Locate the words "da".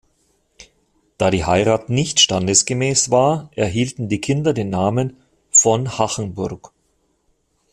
1.19-1.29